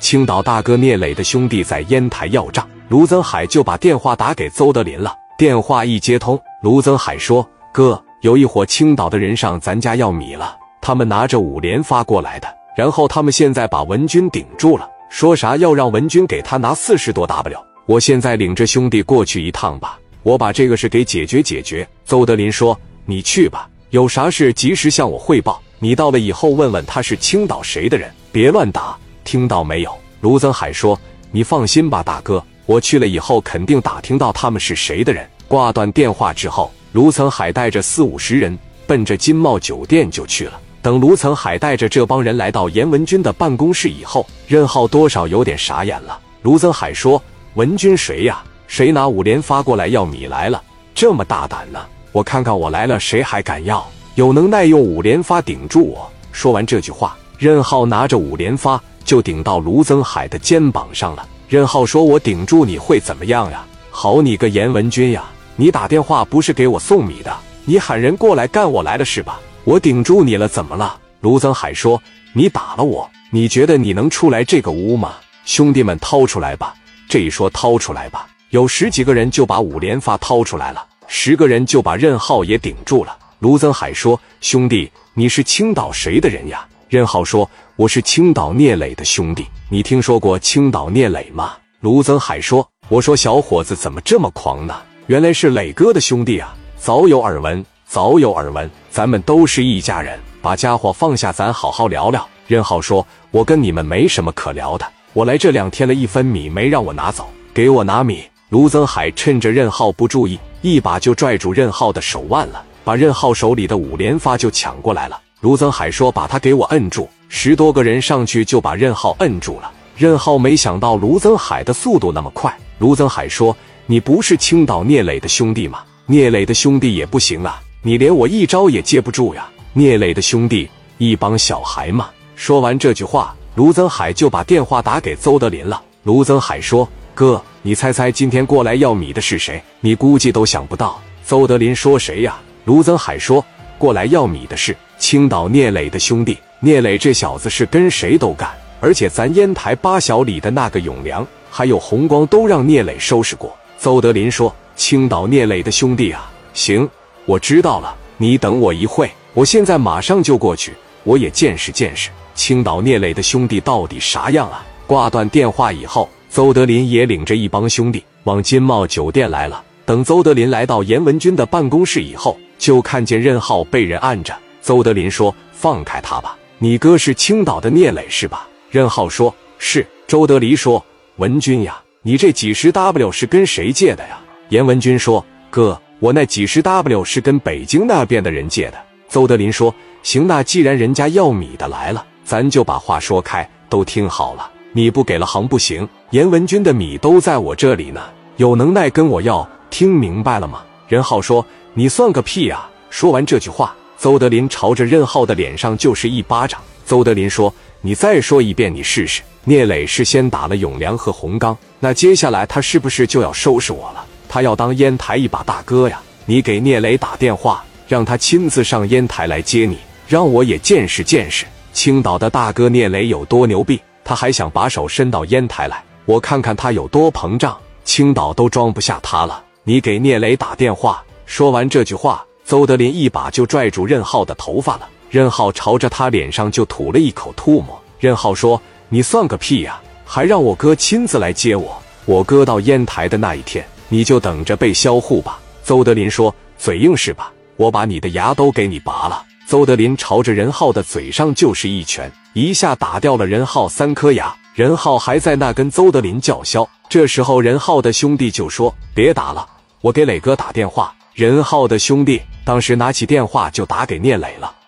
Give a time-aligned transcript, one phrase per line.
[0.00, 5.14] 青岛大哥聂磊的兄弟在烟台要账，卢增海就把电话打给邹德林了。
[5.36, 17.58] 电话一接通，卢增海说：“哥，有一伙青岛的人上咱家要米了，他们拿着五连发过来的，然后他们现在把文军顶住了，说啥要让文军给他拿四十多 W。
[17.84, 25.60] 我现在领着兄弟过去一趟吧，我把这个事给解决解决。”邹德林说：“你去吧，有啥事及时向我汇报。
[25.78, 29.92] 你到了以后问问他是青岛谁的人，别乱打。”听到没有？
[30.20, 30.98] 卢增海说
[31.32, 40.60] ：“你放心吧，大哥，我去了以后肯定打听到他们是谁的人。”挂断电话之后，卢增海带着四五十人奔着金茂酒店就去了。
[40.82, 46.18] 等卢增海带着这帮人来到严文军的办公室以后，任浩多少有点傻眼了。
[46.42, 47.22] 卢增海说
[47.54, 48.42] ：“文军谁呀？
[48.66, 50.62] 谁拿五连发过来要米来了？
[50.94, 51.80] 这么大胆呢？
[52.12, 53.86] 我看看我来了，谁还敢要？
[54.14, 58.80] 有能耐用五连发顶住我？”说完这句话，任浩拿着五连发。
[59.02, 61.26] 就顶到卢增海的肩膀上了。
[61.48, 63.66] 任浩说：“我顶住你会怎么样呀？
[63.90, 65.24] 好你个严文军呀！
[65.56, 69.40] 你打电话不是给我送米的，你喊人过来干我来了是吧？
[69.64, 72.00] 我顶住你了，怎么了？”卢增海说
[72.34, 75.14] ：“你打了我，你觉得你能出来这个屋吗？
[75.44, 76.72] 兄弟们掏出来吧！
[77.08, 94.74] 这一说掏出来吧，有十几个人就把五连发掏出来了，十个人就把任浩也顶住了。”卢增海说：“兄弟，你是青岛谁的人呀？”任浩说：“我是青岛聂磊的兄弟，你听说过青岛聂磊吗？”卢增海说：“我说小伙子怎么这么狂呢？
[95.06, 96.52] 原来是磊哥的兄弟啊！
[96.76, 115.20] 早有耳闻，早有耳闻，咱们都是一家人，把家伙放下，咱好好聊聊。”任浩说：“我跟你们没什么可聊的，我来这两天了，一分米没让我拿走，给我拿米。”卢增海趁着任浩不注意，一把就拽住任浩的手腕了，把任浩手里的五连发就抢过来了。
[115.40, 119.72] 卢增海说：“把他给我摁住！”十多个人上去就把任浩摁住了。
[119.96, 122.54] 任浩没想到卢增海的速度那么快。
[122.78, 125.80] 卢增海说：“你不是青岛聂磊的兄弟吗？
[126.04, 129.48] 聂磊的兄弟也不行啊，你连我一招也接不住呀！
[129.72, 130.68] 聂磊的兄弟
[130.98, 135.82] 一帮小孩嘛。”说完这句话，卢增海就把电话打给邹德林了。
[136.02, 139.62] 卢增海说：“哥，你猜猜今天过来要米的是谁？
[139.80, 143.42] 你估计都想不到。”邹德林说：“谁呀？”卢增海说
[143.78, 148.50] ：“过来要米的是。”青岛聂磊的兄弟，聂磊这小子是跟谁都干，
[148.80, 153.56] 而且咱烟台八小里的那个永良，还有红光都让聂磊收拾过。
[153.78, 156.86] 邹德林说：“青岛聂磊的兄弟啊，行，
[157.24, 169.64] 我知道了，你等我一会，我现在马上就过去，我也见识见识青岛聂磊的兄弟到底啥样啊。”挂断电话以后，邹德林也领着一帮兄弟往金茂酒店来了。
[169.86, 174.36] 等邹德林来到严文军的办公室以后，就看见任浩被人按着。
[174.70, 180.80] 邹德林说：“放开他吧，你哥是青岛的聂磊是吧？”任浩说：“是。”周德林说
[181.18, 184.20] ：“文军呀，你这几十 W 是跟谁借的呀？”
[184.50, 188.78] 严文军说：“哥，我那几十 W 是跟北京那边的人借的。”
[189.10, 193.44] 邹德林说：“行，那既然人家要米的来了，咱就把话说开。
[193.68, 195.88] 都听好了，你不给了行不行。
[196.10, 198.00] 严文军的米都在我这里呢，
[198.36, 201.44] 有能耐跟我要，听明白了吗？”任浩说
[201.74, 203.74] ：“你算个屁呀！”说完这句话。
[204.00, 206.58] 邹德林朝着任浩的脸上就是一巴掌。
[206.86, 207.52] 邹德林说
[207.82, 214.02] ：“你再说一遍，你试试。”聂磊是先打了永良和洪刚，那接下来他是不是就要收拾我了？
[214.26, 216.00] 他要当烟台一把大哥呀！
[216.24, 219.76] 你给聂磊打电话，让他亲自上烟台来接你，
[220.08, 221.44] 让我也见识见识
[221.74, 223.78] 青岛的大哥聂磊有多牛逼。
[224.02, 227.54] 他还想把手伸到烟台来，我看看他有多膨胀。
[227.84, 229.44] 青岛都装不下他了。
[229.62, 231.04] 你给聂磊打电话。
[231.26, 232.24] 说完这句话。
[232.50, 237.80] 邹德林一把就拽住任浩的头发了，任浩朝着他脸上就吐了一口唾沫。
[238.00, 241.80] 任浩说：“你算个屁呀，还让我哥亲自来接我？
[242.06, 247.32] 我哥到烟台的那一天，你就等着被销户吧。”邹德林说：“嘴硬是吧？
[247.54, 254.34] 我把你的牙都给你拔了。”邹德林朝着任浩的嘴上就是一拳，一下打掉了任浩三颗牙。
[254.56, 256.68] 任浩还在那跟邹德林叫嚣。
[256.88, 259.46] 这时候，任浩的兄弟就说：“别打了，
[259.82, 264.59] 我给磊哥打电话。”任浩的兄弟当时拿起电话就打给聂磊了。